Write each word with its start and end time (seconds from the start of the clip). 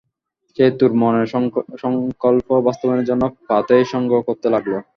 সে 0.57 0.65
তার 0.77 0.91
মনের 1.01 1.27
সংকল্প 1.83 2.47
বাস্তবায়নের 2.67 3.07
জন্য 3.09 3.23
পাথেয় 3.49 3.83
সংগ্রহ 3.93 4.19
করতে 4.27 4.47
লাগল। 4.55 4.73